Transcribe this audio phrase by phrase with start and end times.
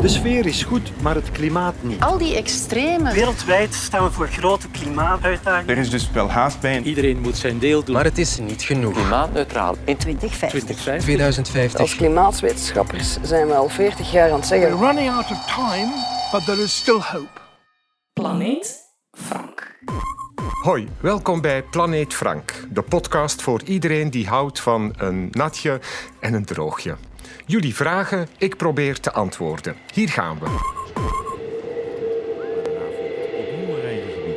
[0.00, 2.00] De sfeer is goed, maar het klimaat niet.
[2.00, 3.12] Al die extreme.
[3.12, 5.74] Wereldwijd staan we voor grote klimaatuitdagingen.
[5.74, 6.80] Er is dus wel haast bij.
[6.80, 7.94] Iedereen moet zijn deel doen.
[7.94, 8.92] Maar het is niet genoeg.
[8.92, 10.60] Klimaatneutraal in 2050.
[10.60, 11.02] 2050.
[11.02, 11.80] 2050.
[11.80, 14.78] Als klimaatwetenschappers zijn we al 40 jaar aan het zeggen.
[14.78, 15.92] We're running out of time,
[16.32, 17.40] but there is still hope.
[18.12, 18.76] Planeet
[19.10, 19.76] Frank.
[20.62, 25.80] Hoi, welkom bij Planeet Frank, de podcast voor iedereen die houdt van een natje
[26.20, 26.96] en een droogje.
[27.48, 29.76] Jullie vragen, ik probeer te antwoorden.
[29.94, 30.46] Hier gaan we.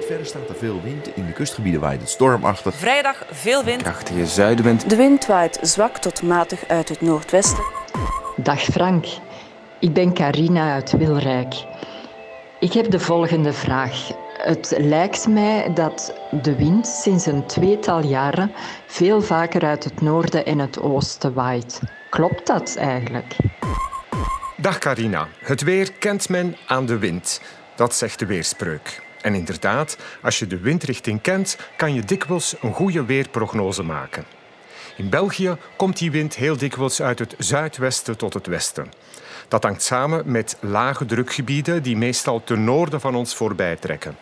[0.08, 1.16] Verder staat er veel wind.
[1.16, 2.76] In de kustgebieden waait het stormachtig.
[2.76, 3.82] Vrijdag veel wind.
[3.82, 4.90] Krachtige zuidenwind.
[4.90, 7.64] De wind waait zwak tot matig uit het noordwesten.
[8.36, 9.06] Dag Frank,
[9.80, 11.54] ik ben Carina uit Wilrijk.
[12.60, 14.12] Ik heb de volgende vraag.
[14.38, 18.52] Het lijkt mij dat de wind sinds een tweetal jaren
[18.88, 21.82] veel vaker uit het noorden en het oosten waait.
[22.12, 23.36] Klopt dat eigenlijk?
[24.58, 25.28] Dag Carina.
[25.40, 27.42] Het weer kent men aan de wind.
[27.76, 29.02] Dat zegt de weerspreuk.
[29.22, 34.26] En inderdaad, als je de windrichting kent, kan je dikwijls een goede weerprognose maken.
[34.98, 38.92] In België komt die wind heel dikwijls uit het zuidwesten tot het westen.
[39.48, 44.16] Dat hangt samen met lage drukgebieden die meestal ten noorden van ons voorbij trekken.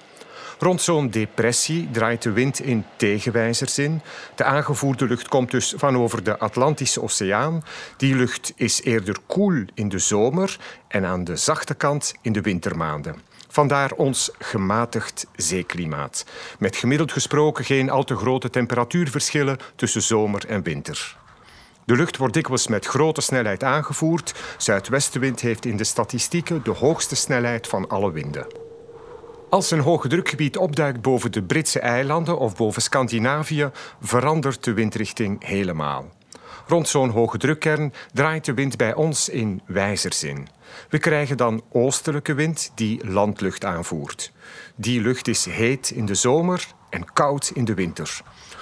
[0.59, 4.01] Rond zo'n depressie draait de wind in tegenwijzers in.
[4.35, 7.63] De aangevoerde lucht komt dus van over de Atlantische Oceaan.
[7.97, 12.41] Die lucht is eerder koel in de zomer en aan de zachte kant in de
[12.41, 13.15] wintermaanden.
[13.47, 16.25] Vandaar ons gematigd zeeklimaat.
[16.57, 21.17] Met gemiddeld gesproken geen al te grote temperatuurverschillen tussen zomer en winter.
[21.85, 24.33] De lucht wordt dikwijls met grote snelheid aangevoerd.
[24.57, 28.68] Zuidwestenwind heeft in de statistieken de hoogste snelheid van alle winden.
[29.49, 33.69] Als een hoge drukgebied opduikt boven de Britse eilanden of boven Scandinavië,
[34.01, 36.11] verandert de windrichting helemaal.
[36.67, 40.47] Rond zo'n hoge drukkern draait de wind bij ons in wijzerzin.
[40.89, 44.31] We krijgen dan oostelijke wind die landlucht aanvoert.
[44.75, 48.21] Die lucht is heet in de zomer en koud in de winter.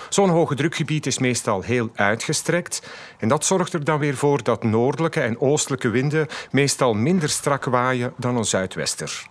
[0.09, 2.81] Zo'n hoge drukgebied is meestal heel uitgestrekt
[3.17, 7.65] en dat zorgt er dan weer voor dat noordelijke en oostelijke winden meestal minder strak
[7.65, 9.27] waaien dan een zuidwester.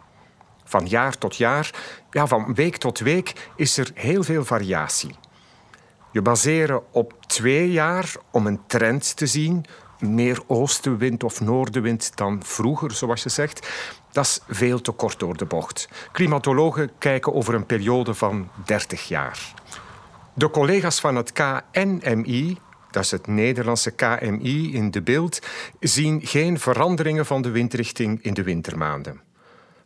[0.68, 1.70] Van jaar tot jaar,
[2.10, 5.14] ja, van week tot week, is er heel veel variatie.
[6.12, 9.64] Je baseren op twee jaar om een trend te zien,
[10.00, 13.68] meer oostenwind of noordenwind dan vroeger, zoals je zegt,
[14.12, 15.88] dat is veel te kort door de bocht.
[16.12, 19.54] Klimatologen kijken over een periode van 30 jaar.
[20.34, 22.58] De collega's van het KNMI,
[22.90, 25.38] dat is het Nederlandse KMI in de beeld,
[25.80, 29.20] zien geen veranderingen van de windrichting in de wintermaanden.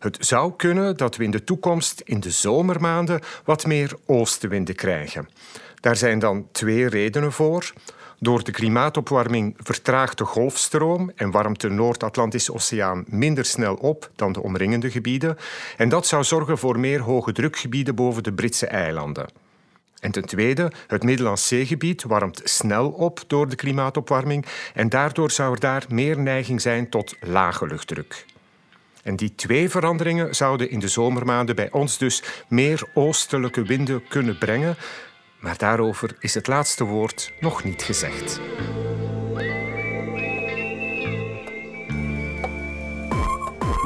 [0.00, 5.28] Het zou kunnen dat we in de toekomst in de zomermaanden wat meer oostenwinden krijgen.
[5.80, 7.72] Daar zijn dan twee redenen voor.
[8.18, 14.32] Door de klimaatopwarming vertraagt de golfstroom en warmt de Noord-Atlantische Oceaan minder snel op dan
[14.32, 15.36] de omringende gebieden.
[15.76, 19.28] En dat zou zorgen voor meer hoge drukgebieden boven de Britse eilanden.
[20.00, 25.52] En ten tweede, het Middellandse zeegebied warmt snel op door de klimaatopwarming en daardoor zou
[25.52, 28.26] er daar meer neiging zijn tot lage luchtdruk.
[29.02, 34.38] En die twee veranderingen zouden in de zomermaanden bij ons dus meer oostelijke winden kunnen
[34.38, 34.76] brengen.
[35.40, 38.40] Maar daarover is het laatste woord nog niet gezegd.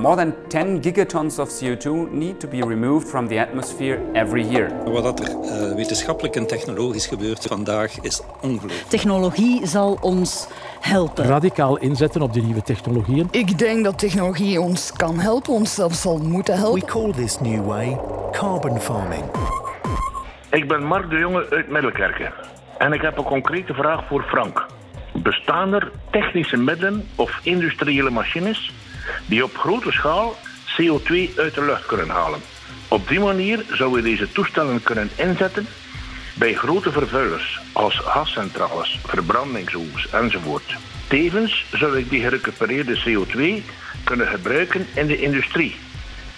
[0.05, 4.93] More than 10 gigatons of CO2 need to be removed from the atmosphere every year.
[4.93, 8.89] Wat er uh, wetenschappelijk en technologisch gebeurt vandaag is ongelooflijk.
[8.89, 10.49] Technologie zal ons
[10.81, 11.25] helpen.
[11.25, 13.29] Radicaal inzetten op die nieuwe technologieën.
[13.31, 16.81] Ik denk dat technologie ons kan helpen, ons zelfs zal moeten helpen.
[16.81, 17.99] We call this new way
[18.33, 19.23] carbon farming.
[20.51, 22.33] Ik ben Mark de Jonge uit Middelkerken.
[22.79, 24.67] En ik heb een concrete vraag voor Frank.
[25.13, 28.73] Bestaan er technische middelen of industriële machines
[29.27, 32.41] die op grote schaal CO2 uit de lucht kunnen halen.
[32.89, 35.67] Op die manier zouden we deze toestellen kunnen inzetten
[36.35, 40.77] bij grote vervuilers als gascentrales, verbrandingsoevens enzovoort.
[41.09, 43.65] Tevens zou ik die gerecupereerde CO2
[44.05, 45.77] kunnen gebruiken in de industrie.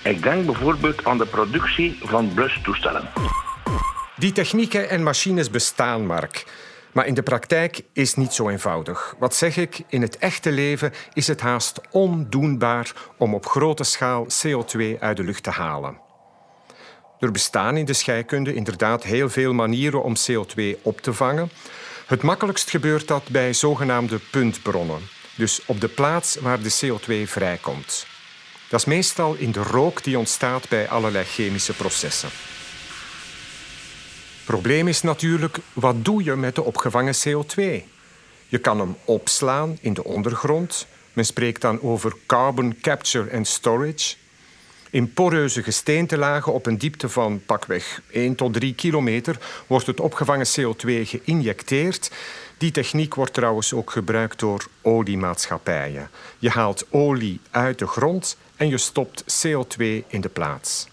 [0.02, 3.08] Ik denk bijvoorbeeld aan de productie van blustoestellen.
[4.16, 6.44] Die technieken en machines bestaan, Mark.
[6.96, 9.14] Maar in de praktijk is niet zo eenvoudig.
[9.18, 9.82] Wat zeg ik?
[9.88, 15.22] In het echte leven is het haast ondoenbaar om op grote schaal CO2 uit de
[15.22, 15.98] lucht te halen.
[17.18, 21.50] Er bestaan in de scheikunde inderdaad heel veel manieren om CO2 op te vangen.
[22.06, 25.00] Het makkelijkst gebeurt dat bij zogenaamde puntbronnen,
[25.34, 28.06] dus op de plaats waar de CO2 vrijkomt.
[28.68, 32.55] Dat is meestal in de rook die ontstaat bij allerlei chemische processen.
[34.46, 37.62] Probleem is natuurlijk, wat doe je met de opgevangen CO2?
[38.48, 40.86] Je kan hem opslaan in de ondergrond.
[41.12, 44.14] Men spreekt dan over carbon capture and storage.
[44.90, 50.46] In poreuze gesteentelagen op een diepte van pakweg 1 tot 3 kilometer wordt het opgevangen
[50.46, 52.10] CO2 geïnjecteerd.
[52.58, 56.10] Die techniek wordt trouwens ook gebruikt door oliemaatschappijen.
[56.38, 60.86] Je haalt olie uit de grond en je stopt CO2 in de plaats.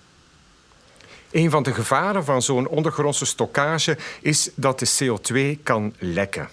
[1.33, 6.49] Een van de gevaren van zo'n ondergrondse stockage is dat de CO2 kan lekken.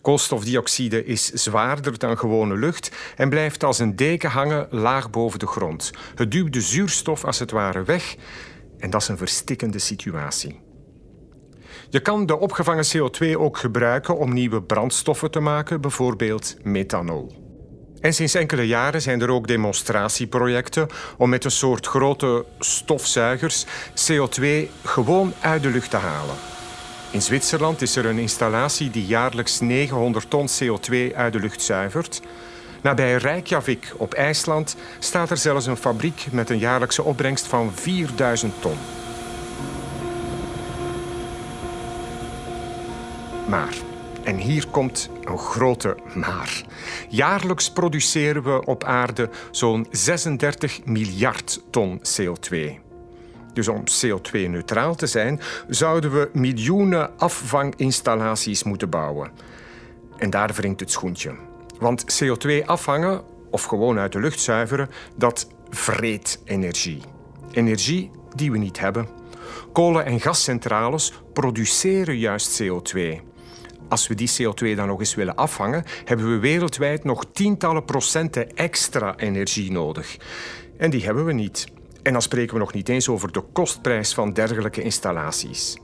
[0.00, 5.46] Koolstofdioxide is zwaarder dan gewone lucht en blijft als een deken hangen laag boven de
[5.46, 5.90] grond.
[6.14, 8.16] Het duwt de zuurstof als het ware weg
[8.78, 10.60] en dat is een verstikkende situatie.
[11.90, 17.47] Je kan de opgevangen CO2 ook gebruiken om nieuwe brandstoffen te maken, bijvoorbeeld methanol.
[18.00, 23.64] En sinds enkele jaren zijn er ook demonstratieprojecten om met een soort grote stofzuigers
[23.94, 24.44] CO2
[24.84, 26.34] gewoon uit de lucht te halen.
[27.10, 32.20] In Zwitserland is er een installatie die jaarlijks 900 ton CO2 uit de lucht zuivert.
[32.82, 38.52] Nabij Reykjavik op IJsland staat er zelfs een fabriek met een jaarlijkse opbrengst van 4000
[38.60, 38.76] ton.
[43.46, 43.74] Maar,
[44.28, 46.64] en hier komt een grote maar.
[47.08, 52.56] Jaarlijks produceren we op aarde zo'n 36 miljard ton CO2.
[53.52, 59.30] Dus om CO2-neutraal te zijn, zouden we miljoenen afvanginstallaties moeten bouwen.
[60.16, 61.34] En daar wringt het schoentje.
[61.78, 67.02] Want CO2 afvangen, of gewoon uit de lucht zuiveren, dat vreet energie.
[67.50, 69.08] Energie die we niet hebben.
[69.72, 73.27] Kolen- en gascentrales produceren juist CO2.
[73.88, 78.56] Als we die CO2 dan nog eens willen afvangen, hebben we wereldwijd nog tientallen procenten
[78.56, 80.16] extra energie nodig.
[80.76, 81.66] En die hebben we niet.
[82.02, 85.78] En dan spreken we nog niet eens over de kostprijs van dergelijke installaties.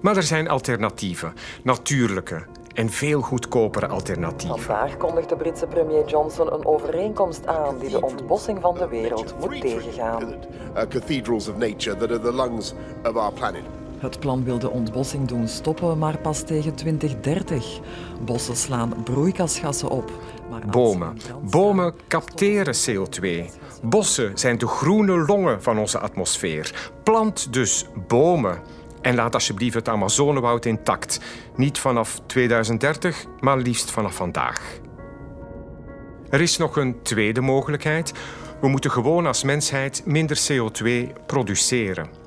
[0.00, 1.32] Maar er zijn alternatieven,
[1.62, 4.60] natuurlijke en veel goedkopere alternatieven.
[4.60, 9.60] Vandaag kondigt Britse premier Johnson een overeenkomst aan die de ontbossing van de wereld moet
[9.60, 10.34] tegengaan.
[10.74, 13.81] Cathedrals of nature that are the lungs of our planet.
[14.02, 17.80] Het plan wil de ontbossing doen stoppen, maar pas tegen 2030.
[18.24, 20.10] Bossen slaan broeikasgassen op.
[20.50, 21.18] Maar Bomen.
[21.50, 23.50] Bomen capteren CO2.
[23.82, 26.90] Bossen zijn de groene longen van onze atmosfeer.
[27.02, 28.58] Plant dus bomen.
[29.00, 31.20] En laat alsjeblieft het Amazonewoud intact.
[31.56, 34.78] Niet vanaf 2030, maar liefst vanaf vandaag.
[36.30, 38.12] Er is nog een tweede mogelijkheid.
[38.60, 42.21] We moeten gewoon als mensheid minder CO2 produceren.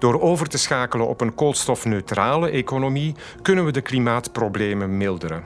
[0.00, 5.44] Door over te schakelen op een koolstofneutrale economie kunnen we de klimaatproblemen milderen.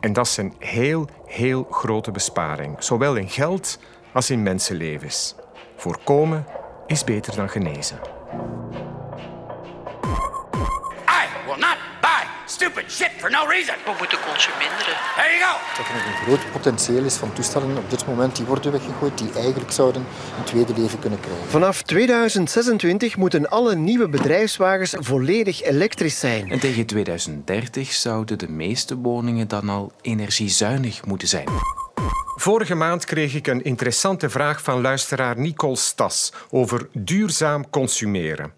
[0.00, 3.78] En dat is een heel, heel grote besparing, zowel in geld
[4.12, 5.34] als in mensenlevens.
[5.76, 6.46] Voorkomen
[6.86, 7.98] is beter dan genezen.
[11.08, 11.91] I will not
[12.62, 13.74] stupid shit for no reason.
[13.84, 14.96] We moeten consumeren.
[15.16, 15.52] There you go.
[15.76, 19.18] Dat er nog een groot potentieel is van toestellen op dit moment die worden weggegooid,
[19.18, 20.06] die eigenlijk zouden
[20.38, 21.48] een tweede leven kunnen krijgen.
[21.48, 26.50] Vanaf 2026 moeten alle nieuwe bedrijfswagens volledig elektrisch zijn.
[26.50, 31.48] En tegen 2030 zouden de meeste woningen dan al energiezuinig moeten zijn.
[32.36, 38.52] Vorige maand kreeg ik een interessante vraag van luisteraar Nicole Stas over duurzaam consumeren.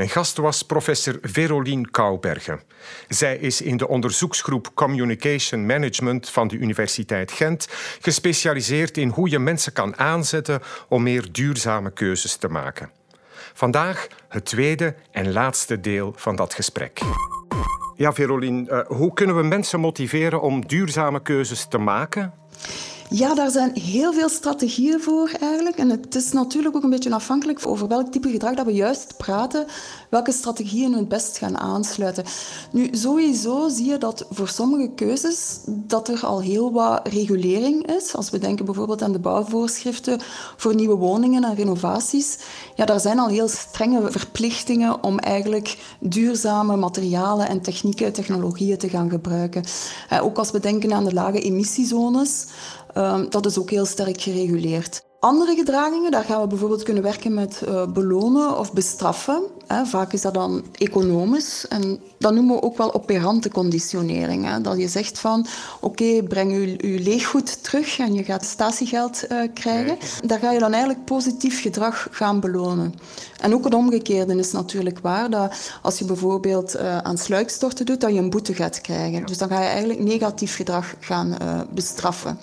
[0.00, 2.60] Mijn gast was professor Verolien Koubergen.
[3.08, 7.68] Zij is in de onderzoeksgroep Communication Management van de Universiteit Gent
[8.00, 12.90] gespecialiseerd in hoe je mensen kan aanzetten om meer duurzame keuzes te maken.
[13.54, 17.00] Vandaag het tweede en laatste deel van dat gesprek.
[17.96, 22.32] Ja, Verolien, uh, hoe kunnen we mensen motiveren om duurzame keuzes te maken?
[23.12, 25.76] Ja, daar zijn heel veel strategieën voor eigenlijk.
[25.76, 29.16] En het is natuurlijk ook een beetje afhankelijk over welk type gedrag dat we juist
[29.16, 29.66] praten,
[30.10, 32.24] welke strategieën het best gaan aansluiten.
[32.72, 38.14] Nu, sowieso zie je dat voor sommige keuzes dat er al heel wat regulering is.
[38.14, 40.20] Als we denken bijvoorbeeld aan de bouwvoorschriften
[40.56, 42.38] voor nieuwe woningen en renovaties.
[42.74, 48.88] Ja, daar zijn al heel strenge verplichtingen om eigenlijk duurzame materialen en technieken, technologieën te
[48.88, 49.64] gaan gebruiken.
[50.22, 52.46] Ook als we denken aan de lage emissiezones.
[52.96, 55.02] Um, dat is ook heel sterk gereguleerd.
[55.20, 59.42] Andere gedragingen, daar gaan we bijvoorbeeld kunnen werken met uh, belonen of bestraffen.
[59.66, 59.84] Hè.
[59.84, 61.66] Vaak is dat dan economisch.
[61.68, 64.46] En dat noemen we ook wel operante conditionering.
[64.46, 64.60] Hè.
[64.60, 65.46] Dat je zegt van,
[65.80, 69.98] oké, okay, breng je, je leeggoed terug en je gaat statiegeld uh, krijgen.
[70.26, 72.94] Daar ga je dan eigenlijk positief gedrag gaan belonen.
[73.40, 75.30] En ook het omgekeerde is natuurlijk waar.
[75.30, 79.26] Dat als je bijvoorbeeld uh, aan sluikstorten doet, dat je een boete gaat krijgen.
[79.26, 81.36] Dus dan ga je eigenlijk negatief gedrag gaan
[81.70, 82.38] bestraffen.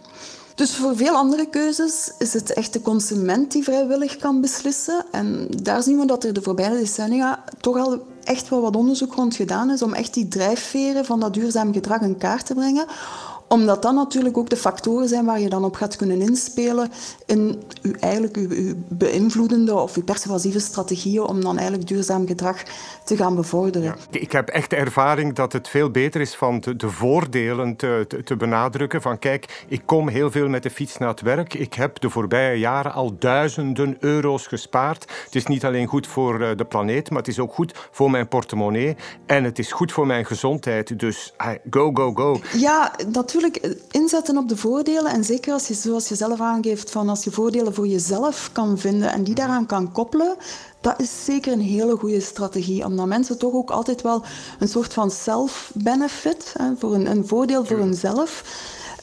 [0.58, 5.06] Dus voor veel andere keuzes is het echt de consument die vrijwillig kan beslissen.
[5.12, 9.14] En daar zien we dat er de voorbije decennia toch al echt wel wat onderzoek
[9.14, 12.86] rond gedaan is om echt die drijfveren van dat duurzaam gedrag in kaart te brengen
[13.48, 16.92] omdat dat natuurlijk ook de factoren zijn waar je dan op gaat kunnen inspelen
[17.26, 22.64] in uw, eigenlijk uw, uw beïnvloedende of uw persuasieve strategieën om dan eigenlijk duurzaam gedrag
[23.04, 23.96] te gaan bevorderen.
[24.12, 24.20] Ja.
[24.20, 28.06] Ik heb echt de ervaring dat het veel beter is van de, de voordelen te,
[28.08, 29.02] te, te, benadrukken.
[29.02, 31.54] Van kijk, ik kom heel veel met de fiets naar het werk.
[31.54, 35.12] Ik heb de voorbije jaren al duizenden euro's gespaard.
[35.26, 38.12] Het is niet alleen goed voor eh, de planeet, maar het is ook goed voor
[38.12, 38.96] mijn portemonnee.
[39.26, 41.00] En het is goed voor mijn gezondheid.
[41.00, 41.34] Dus
[41.70, 42.40] go, go, go.
[42.54, 45.12] Ja, natuurlijk natuurlijk inzetten op de voordelen.
[45.12, 48.78] En zeker als je, zoals je zelf aangeeft, van als je voordelen voor jezelf kan
[48.78, 50.36] vinden en die daaraan kan koppelen,
[50.82, 52.86] dat is zeker een hele goede strategie.
[52.86, 54.24] Omdat mensen toch ook altijd wel
[54.60, 58.44] een soort van self-benefit, voor een, een voordeel voor hunzelf.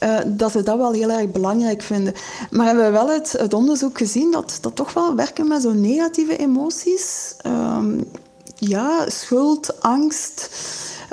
[0.03, 2.13] Uh, dat ze dat wel heel erg belangrijk vinden.
[2.51, 5.81] Maar hebben we wel het, het onderzoek gezien dat, dat toch wel werken met zo'n
[5.81, 7.35] negatieve emoties.
[7.47, 7.83] Uh,
[8.55, 10.49] ja, schuld, angst.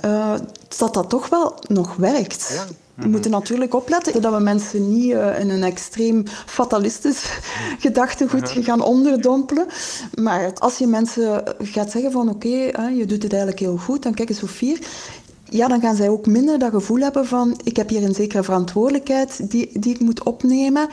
[0.04, 0.34] Uh,
[0.78, 2.50] dat dat toch wel nog werkt.
[2.54, 2.64] Ja.
[2.94, 7.38] We moeten natuurlijk opletten dat we mensen niet uh, in een extreem fatalistisch
[7.78, 9.66] gedachtegoed gaan onderdompelen.
[10.14, 14.02] Maar als je mensen gaat zeggen van oké, okay, je doet het eigenlijk heel goed,
[14.02, 14.78] dan kijk eens hoe fier.
[15.48, 18.42] Ja, dan gaan zij ook minder dat gevoel hebben van ik heb hier een zekere
[18.42, 20.88] verantwoordelijkheid die, die ik moet opnemen.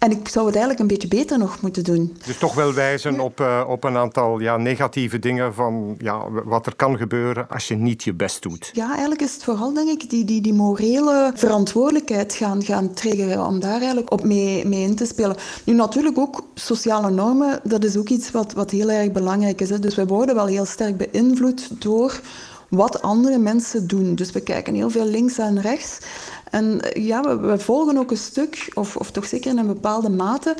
[0.00, 2.16] En ik zou het eigenlijk een beetje beter nog moeten doen.
[2.26, 6.66] Dus toch wel wijzen op, uh, op een aantal ja, negatieve dingen van ja, wat
[6.66, 8.70] er kan gebeuren als je niet je best doet.
[8.72, 13.46] Ja, eigenlijk is het vooral denk ik die, die, die morele verantwoordelijkheid gaan, gaan triggeren
[13.46, 15.36] om daar eigenlijk op mee, mee in te spelen.
[15.64, 19.70] Nu natuurlijk ook sociale normen, dat is ook iets wat, wat heel erg belangrijk is.
[19.70, 19.78] Hè.
[19.78, 22.20] Dus wij worden wel heel sterk beïnvloed door
[22.70, 24.14] wat andere mensen doen.
[24.14, 25.98] Dus we kijken heel veel links en rechts.
[26.50, 30.10] En ja, we, we, volgen ook een stuk, of, of toch zeker in een bepaalde
[30.10, 30.54] mate,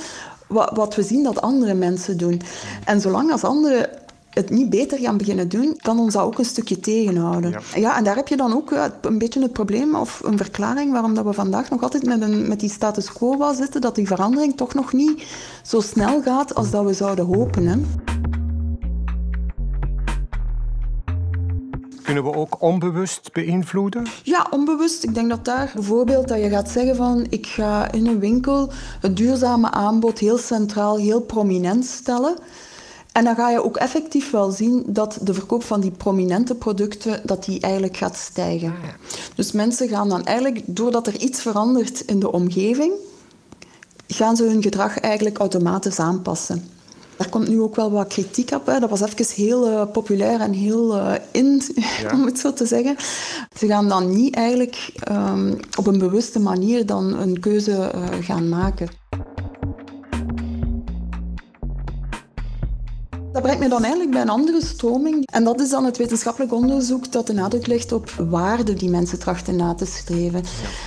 [0.46, 2.40] wat, wat we zien dat andere mensen doen.
[2.84, 3.88] En zolang als anderen
[4.30, 7.50] het niet beter gaan beginnen doen, kan ons dat ook een stukje tegenhouden.
[7.50, 10.92] Ja, ja en daar heb je dan ook een beetje het probleem, of een verklaring
[10.92, 14.06] waarom dat we vandaag nog altijd met, een, met die status quo zitten, dat die
[14.06, 15.26] verandering toch nog niet
[15.62, 17.66] zo snel gaat als dat we zouden hopen.
[17.66, 17.76] Hè.
[22.10, 24.06] Kunnen we ook onbewust beïnvloeden?
[24.22, 25.04] Ja, onbewust.
[25.04, 28.70] Ik denk dat daar bijvoorbeeld dat je gaat zeggen van ik ga in een winkel
[29.00, 32.36] het duurzame aanbod heel centraal, heel prominent stellen.
[33.12, 37.20] En dan ga je ook effectief wel zien dat de verkoop van die prominente producten
[37.24, 38.74] dat die eigenlijk gaat stijgen.
[39.34, 42.92] Dus mensen gaan dan eigenlijk, doordat er iets verandert in de omgeving,
[44.06, 46.79] gaan ze hun gedrag eigenlijk automatisch aanpassen.
[47.20, 48.66] Daar komt nu ook wel wat kritiek op.
[48.66, 48.78] Hè.
[48.78, 51.62] Dat was even heel uh, populair en heel uh, in,
[52.02, 52.12] ja.
[52.12, 52.96] om het zo te zeggen.
[53.58, 58.48] Ze gaan dan niet eigenlijk um, op een bewuste manier dan een keuze uh, gaan
[58.48, 58.88] maken.
[63.32, 65.26] Dat brengt me dan eigenlijk bij een andere stroming.
[65.26, 69.18] En dat is dan het wetenschappelijk onderzoek dat de nadruk legt op waarden die mensen
[69.18, 70.42] trachten na te streven.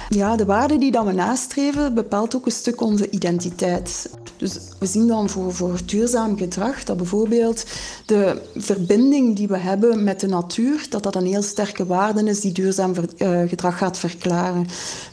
[0.09, 4.09] Ja, de waarden die dat we nastreven bepaalt ook een stuk onze identiteit.
[4.43, 7.63] Dus we zien dan voor, voor duurzaam gedrag dat bijvoorbeeld
[8.05, 12.39] de verbinding die we hebben met de natuur, dat dat een heel sterke waarde is
[12.39, 14.67] die duurzaam ver, uh, gedrag gaat verklaren.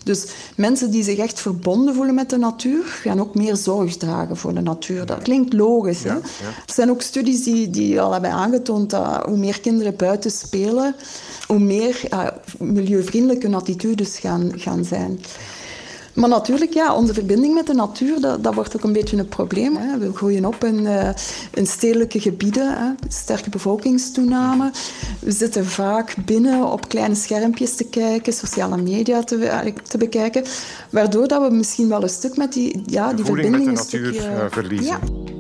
[0.05, 4.37] Dus mensen die zich echt verbonden voelen met de natuur, gaan ook meer zorg dragen
[4.37, 5.07] voor de natuur.
[5.07, 6.03] Dat klinkt logisch.
[6.03, 6.15] Ja, hè?
[6.15, 6.23] Ja.
[6.67, 10.95] Er zijn ook studies die, die al hebben aangetoond dat hoe meer kinderen buiten spelen,
[11.47, 12.27] hoe meer uh,
[12.59, 15.21] milieuvriendelijke attitudes gaan, gaan zijn.
[16.15, 19.29] Maar natuurlijk, ja, onze verbinding met de natuur, dat, dat wordt ook een beetje een
[19.29, 19.77] probleem.
[19.77, 19.99] Hè.
[19.99, 21.09] We groeien op in, uh,
[21.55, 22.89] in stedelijke gebieden, hè.
[23.09, 24.71] sterke bevolkingstoename.
[25.19, 30.45] We zitten vaak binnen op kleine schermpjes te kijken, sociale media te, te bekijken,
[30.91, 34.13] waardoor dat we misschien wel een stuk met die, ja, die verbinding met de natuur
[34.13, 34.87] stukje, uh, verliezen.
[34.87, 35.40] Ja.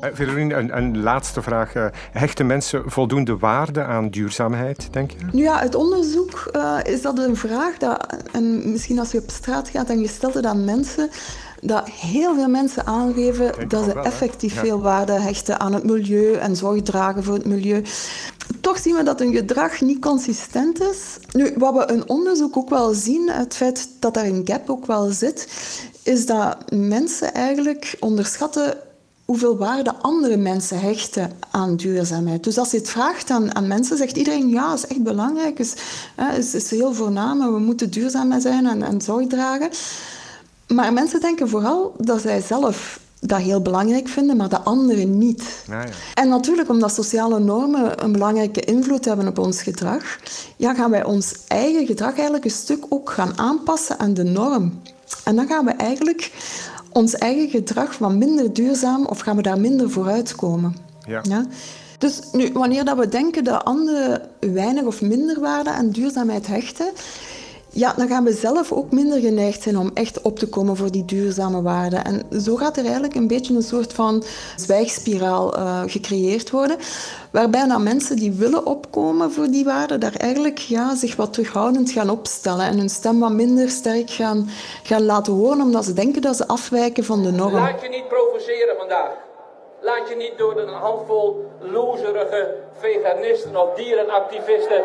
[0.00, 1.72] Verorine, een, een, laatste vraag.
[2.12, 5.16] Hechten mensen voldoende waarde aan duurzaamheid, denk je?
[5.32, 9.30] Nu ja, het onderzoek uh, is dat een vraag dat, en misschien als je op
[9.30, 11.10] straat gaat en je stelt het aan mensen,
[11.60, 14.60] dat heel veel mensen aangeven dat ze wel, effectief ja.
[14.60, 17.82] veel waarde hechten aan het milieu en zorg dragen voor het milieu.
[18.60, 21.18] Toch zien we dat hun gedrag niet consistent is.
[21.32, 24.86] Nu, wat we in onderzoek ook wel zien, het feit dat daar een gap ook
[24.86, 25.48] wel zit,
[26.02, 28.74] is dat mensen eigenlijk onderschatten
[29.26, 32.44] hoeveel waarde andere mensen hechten aan duurzaamheid.
[32.44, 35.74] Dus als je het vraagt aan, aan mensen, zegt iedereen ja, is echt belangrijk, is,
[36.36, 39.70] is, is heel voornaam, we moeten duurzaam zijn en, en zorg dragen.
[40.66, 45.64] Maar mensen denken vooral dat zij zelf dat heel belangrijk vinden, maar de anderen niet.
[45.68, 45.88] Ja, ja.
[46.14, 50.18] En natuurlijk, omdat sociale normen een belangrijke invloed hebben op ons gedrag,
[50.56, 54.80] ja, gaan wij ons eigen gedrag eigenlijk een stuk ook gaan aanpassen aan de norm.
[55.24, 56.32] En dan gaan we eigenlijk
[56.96, 60.76] ons eigen gedrag wat minder duurzaam of gaan we daar minder voor uitkomen.
[61.06, 61.46] Ja.
[61.98, 66.90] Dus nu, wanneer dat we denken dat anderen weinig of minder waarde aan duurzaamheid hechten,
[67.76, 70.90] ja, dan gaan we zelf ook minder geneigd zijn om echt op te komen voor
[70.90, 72.04] die duurzame waarden.
[72.04, 74.24] En zo gaat er eigenlijk een beetje een soort van
[74.56, 76.76] zwijgspiraal uh, gecreëerd worden,
[77.30, 81.90] waarbij dan mensen die willen opkomen voor die waarden, daar eigenlijk ja, zich wat terughoudend
[81.90, 84.48] gaan opstellen en hun stem wat minder sterk gaan,
[84.82, 87.52] gaan laten horen, omdat ze denken dat ze afwijken van de norm.
[87.52, 89.10] Laat je niet provoceren vandaag.
[89.80, 94.82] Laat je niet door een handvol loserige veganisten of dierenactivisten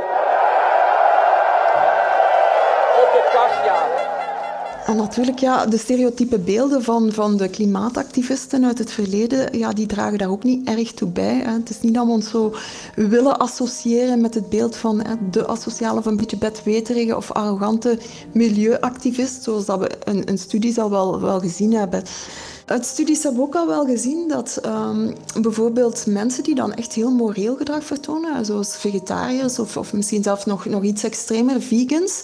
[4.86, 9.86] En natuurlijk, ja, de stereotype beelden van, van de klimaatactivisten uit het verleden, ja, die
[9.86, 11.36] dragen daar ook niet erg toe bij.
[11.46, 12.54] Het is niet dat we ons zo
[12.96, 17.98] willen associëren met het beeld van hè, de asociale of een beetje bedweterige of arrogante
[18.32, 22.04] milieuactivist, zoals dat we een, een studie al wel, wel gezien hebben.
[22.66, 26.94] Uit studies hebben we ook al wel gezien dat um, bijvoorbeeld mensen die dan echt
[26.94, 32.22] heel moreel gedrag vertonen, zoals vegetariërs of, of misschien zelfs nog, nog iets extremer, vegans,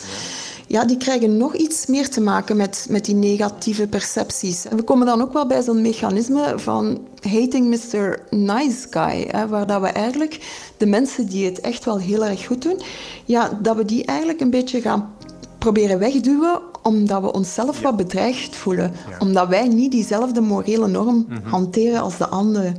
[0.67, 4.65] die krijgen nog iets meer te maken met, met die negatieve percepties.
[4.65, 8.19] En we komen dan ook wel bij zo'n mechanisme van hating Mr.
[8.29, 10.39] Nice Guy, hè, waar dat we eigenlijk
[10.77, 12.81] de mensen die het echt wel heel erg goed doen,
[13.25, 15.13] ja, dat we die eigenlijk een beetje gaan
[15.57, 18.91] proberen wegduwen omdat we onszelf wat bedreigd voelen.
[19.19, 22.77] Omdat wij niet diezelfde morele norm hanteren als de anderen.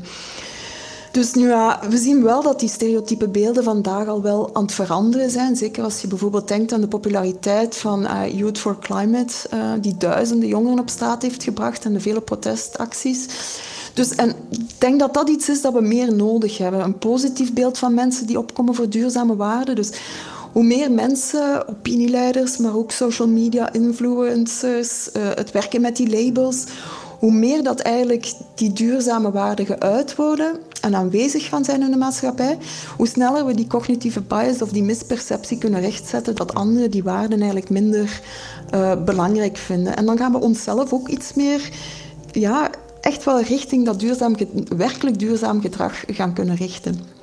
[1.18, 1.48] Dus nu,
[1.88, 5.56] we zien wel dat die stereotype beelden vandaag al wel aan het veranderen zijn.
[5.56, 9.96] Zeker als je bijvoorbeeld denkt aan de populariteit van uh, Youth for Climate, uh, die
[9.96, 13.26] duizenden jongeren op straat heeft gebracht en de vele protestacties.
[13.94, 16.80] Dus en ik denk dat dat iets is dat we meer nodig hebben.
[16.80, 19.74] Een positief beeld van mensen die opkomen voor duurzame waarden.
[19.74, 19.90] Dus
[20.52, 26.64] hoe meer mensen, opinieleiders, maar ook social media influencers, uh, het werken met die labels,
[27.18, 31.96] hoe meer dat eigenlijk die duurzame waarden geuit worden en aanwezig gaan zijn in de
[31.96, 32.58] maatschappij,
[32.96, 37.38] hoe sneller we die cognitieve bias of die misperceptie kunnen rechtzetten dat anderen die waarden
[37.38, 38.20] eigenlijk minder
[38.74, 39.96] uh, belangrijk vinden.
[39.96, 41.70] En dan gaan we onszelf ook iets meer,
[42.32, 44.36] ja, echt wel richting dat duurzaam,
[44.76, 47.16] werkelijk duurzaam gedrag gaan kunnen richten.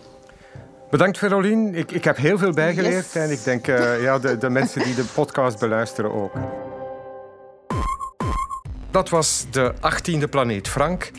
[0.89, 1.75] Bedankt, Verolien.
[1.75, 3.15] Ik, ik heb heel veel bijgeleerd yes.
[3.15, 6.31] en ik denk uh, ja, de, de mensen die de podcast beluisteren ook.
[8.91, 11.11] Dat was de 18e Planeet Frank.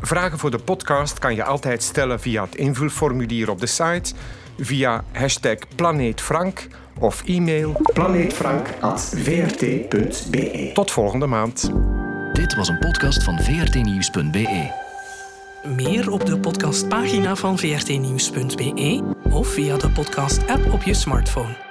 [0.00, 4.14] Vragen voor de podcast kan je altijd stellen via het invulformulier op de site,
[4.58, 6.66] via hashtag planeetfrank
[6.98, 10.70] of e-mail planeetfrank.vrt.be.
[10.74, 11.70] Tot volgende maand.
[12.32, 14.84] Dit was een podcast van vrtnieuws.be.
[15.76, 21.65] Meer op de podcastpagina van vrtnieuws.be of via de podcast-app op je smartphone.